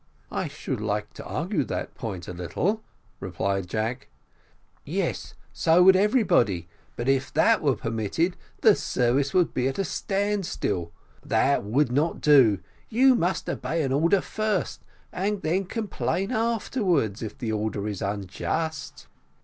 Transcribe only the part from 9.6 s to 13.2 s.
at a standstill that would not do; you